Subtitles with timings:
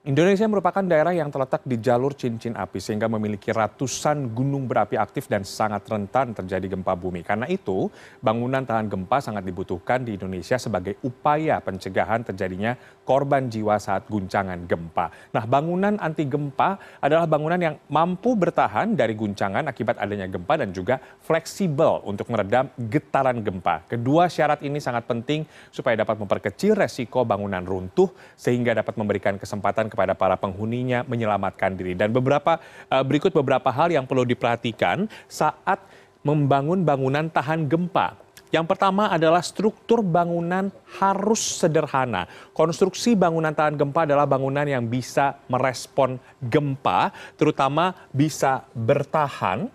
[0.00, 5.28] Indonesia merupakan daerah yang terletak di jalur cincin api sehingga memiliki ratusan gunung berapi aktif
[5.28, 7.20] dan sangat rentan terjadi gempa bumi.
[7.20, 7.92] Karena itu,
[8.24, 14.64] bangunan tahan gempa sangat dibutuhkan di Indonesia sebagai upaya pencegahan terjadinya korban jiwa saat guncangan
[14.64, 15.36] gempa.
[15.36, 20.72] Nah, bangunan anti gempa adalah bangunan yang mampu bertahan dari guncangan akibat adanya gempa dan
[20.72, 23.84] juga fleksibel untuk meredam getaran gempa.
[23.84, 29.89] Kedua syarat ini sangat penting supaya dapat memperkecil resiko bangunan runtuh sehingga dapat memberikan kesempatan
[29.90, 31.98] kepada para penghuninya menyelamatkan diri.
[31.98, 35.82] Dan beberapa uh, berikut beberapa hal yang perlu diperhatikan saat
[36.22, 38.16] membangun bangunan tahan gempa.
[38.50, 42.26] Yang pertama adalah struktur bangunan harus sederhana.
[42.50, 49.70] Konstruksi bangunan tahan gempa adalah bangunan yang bisa merespon gempa, terutama bisa bertahan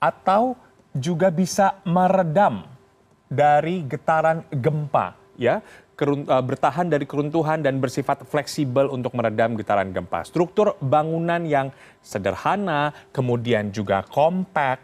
[0.00, 0.56] atau
[0.96, 2.64] juga bisa meredam
[3.30, 5.62] dari getaran gempa ya
[6.08, 10.24] uh, bertahan dari keruntuhan dan bersifat fleksibel untuk meredam getaran gempa.
[10.24, 11.68] Struktur bangunan yang
[12.00, 14.80] sederhana, kemudian juga kompak,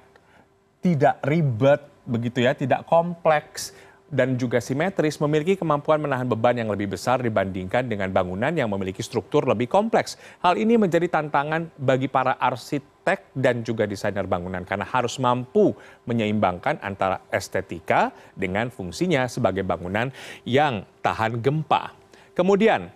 [0.85, 3.73] tidak ribet begitu ya, tidak kompleks
[4.07, 9.03] dan juga simetris memiliki kemampuan menahan beban yang lebih besar dibandingkan dengan bangunan yang memiliki
[9.03, 10.15] struktur lebih kompleks.
[10.43, 15.75] Hal ini menjadi tantangan bagi para arsitek dan juga desainer bangunan karena harus mampu
[16.07, 20.15] menyeimbangkan antara estetika dengan fungsinya sebagai bangunan
[20.47, 21.91] yang tahan gempa.
[22.37, 22.87] Kemudian,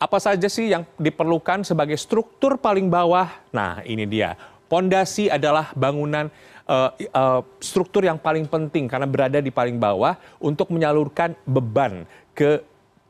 [0.00, 3.28] apa saja sih yang diperlukan sebagai struktur paling bawah?
[3.52, 4.32] Nah, ini dia.
[4.70, 6.30] Pondasi adalah bangunan
[6.70, 12.62] uh, uh, struktur yang paling penting karena berada di paling bawah untuk menyalurkan beban ke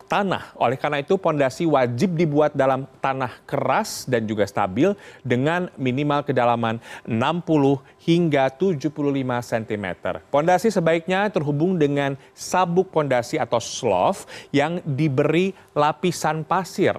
[0.08, 0.56] tanah.
[0.58, 6.83] Oleh karena itu pondasi wajib dibuat dalam tanah keras dan juga stabil dengan minimal kedalaman
[7.05, 8.91] 60 hingga 75
[9.22, 9.86] cm.
[10.33, 16.97] Pondasi sebaiknya terhubung dengan sabuk pondasi atau slof yang diberi lapisan pasir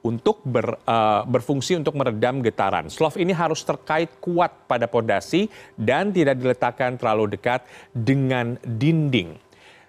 [0.00, 2.88] untuk ber, uh, berfungsi untuk meredam getaran.
[2.88, 9.36] Slof ini harus terkait kuat pada pondasi dan tidak diletakkan terlalu dekat dengan dinding.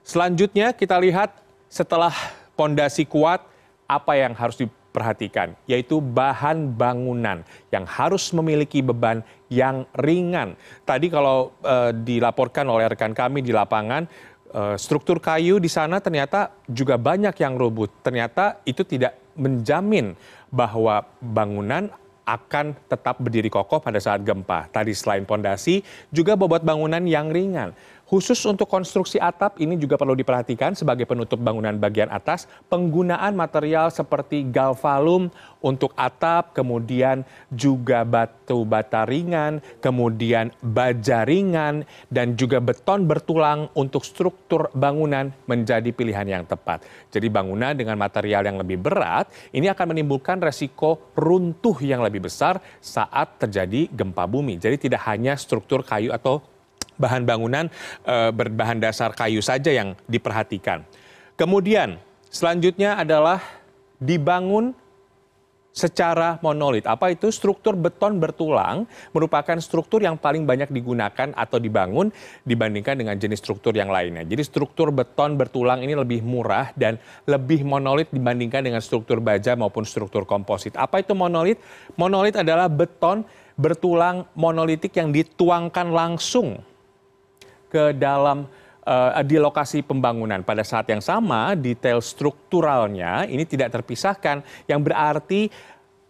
[0.04, 1.32] Selanjutnya kita lihat
[1.72, 2.12] setelah
[2.60, 3.40] pondasi kuat
[3.88, 10.60] apa yang harus diperhatikan yaitu bahan bangunan yang harus memiliki beban yang ringan.
[10.84, 14.04] Tadi kalau uh, dilaporkan oleh rekan kami di lapangan
[14.52, 17.88] uh, struktur kayu di sana ternyata juga banyak yang rubuh.
[18.04, 20.14] Ternyata itu tidak menjamin
[20.52, 21.90] bahwa bangunan
[22.22, 24.70] akan tetap berdiri kokoh pada saat gempa.
[24.70, 25.82] Tadi selain pondasi,
[26.14, 27.74] juga bobot bangunan yang ringan.
[28.12, 33.88] Khusus untuk konstruksi atap ini juga perlu diperhatikan sebagai penutup bangunan bagian atas, penggunaan material
[33.88, 35.32] seperti galvalum
[35.64, 44.04] untuk atap, kemudian juga batu bata ringan, kemudian baja ringan, dan juga beton bertulang untuk
[44.04, 46.84] struktur bangunan menjadi pilihan yang tepat.
[47.16, 52.60] Jadi bangunan dengan material yang lebih berat ini akan menimbulkan resiko runtuh yang lebih besar
[52.84, 54.60] saat terjadi gempa bumi.
[54.60, 56.51] Jadi tidak hanya struktur kayu atau
[57.02, 57.66] bahan bangunan
[58.06, 60.86] e, berbahan dasar kayu saja yang diperhatikan.
[61.34, 61.98] Kemudian
[62.30, 63.42] selanjutnya adalah
[63.98, 64.78] dibangun
[65.72, 66.84] secara monolit.
[66.84, 67.32] Apa itu?
[67.32, 68.86] Struktur beton bertulang
[69.16, 72.12] merupakan struktur yang paling banyak digunakan atau dibangun
[72.44, 74.28] dibandingkan dengan jenis struktur yang lainnya.
[74.28, 79.88] Jadi struktur beton bertulang ini lebih murah dan lebih monolit dibandingkan dengan struktur baja maupun
[79.88, 80.76] struktur komposit.
[80.76, 81.58] Apa itu monolit?
[81.96, 83.24] Monolit adalah beton
[83.56, 86.60] bertulang monolitik yang dituangkan langsung
[87.72, 88.46] ke dalam
[88.84, 90.44] uh, di lokasi pembangunan.
[90.44, 95.48] Pada saat yang sama, detail strukturalnya ini tidak terpisahkan, yang berarti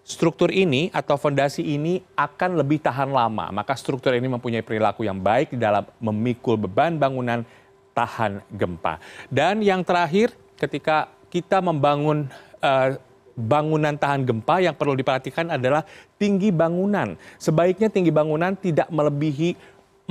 [0.02, 3.54] struktur ini atau fondasi ini akan lebih tahan lama.
[3.54, 7.46] Maka struktur ini mempunyai perilaku yang baik dalam memikul beban bangunan
[7.94, 8.98] tahan gempa.
[9.30, 12.28] Dan yang terakhir, ketika kita membangun
[12.60, 12.98] uh,
[13.36, 15.88] bangunan tahan gempa yang perlu diperhatikan adalah
[16.20, 17.16] tinggi bangunan.
[17.40, 19.56] Sebaiknya tinggi bangunan tidak melebihi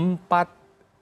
[0.00, 0.59] 4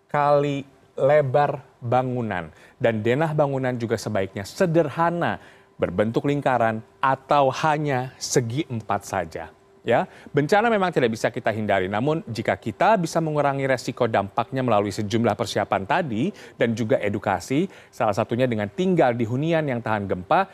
[0.08, 0.64] kali
[0.98, 2.50] lebar bangunan
[2.82, 5.38] dan denah bangunan juga sebaiknya sederhana
[5.78, 9.54] berbentuk lingkaran atau hanya segi empat saja.
[9.86, 10.04] Ya,
[10.36, 11.88] bencana memang tidak bisa kita hindari.
[11.88, 16.28] Namun jika kita bisa mengurangi resiko dampaknya melalui sejumlah persiapan tadi
[16.60, 20.44] dan juga edukasi, salah satunya dengan tinggal di hunian yang tahan gempa,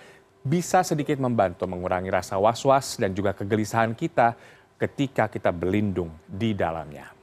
[0.45, 4.37] bisa sedikit membantu mengurangi rasa was-was dan juga kegelisahan kita
[4.79, 7.14] ketika kita berlindung di dalamnya.